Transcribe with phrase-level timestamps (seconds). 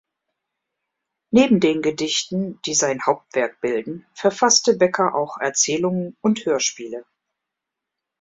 [1.29, 7.05] Neben den Gedichten, die sein Hauptwerk bilden, verfasste Becker auch Erzählungen und Hörspiele.